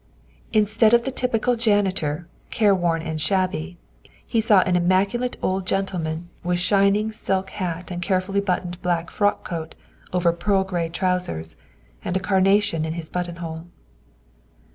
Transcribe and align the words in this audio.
Instead 0.51 0.95
of 0.95 1.03
the 1.05 1.11
typical 1.11 1.55
janitor, 1.55 2.27
careworn 2.49 3.03
and 3.03 3.21
shabby, 3.21 3.77
he 4.25 4.41
saw 4.41 4.61
an 4.61 4.73
immac 4.73 5.09
ulate 5.11 5.35
old 5.43 5.67
gentleman 5.67 6.27
with 6.43 6.57
shining 6.57 7.11
silk 7.11 7.51
hat 7.51 7.91
and 7.91 8.01
carefully 8.01 8.39
buttoned 8.39 8.81
black 8.81 9.11
frock 9.11 9.43
coat 9.47 9.75
over 10.11 10.33
pearl 10.33 10.63
gray 10.63 10.89
trousers, 10.89 11.55
and 12.03 12.17
a 12.17 12.19
carnation 12.19 12.83
in 12.83 12.93
his 12.93 13.09
buttonhole. 13.11 13.67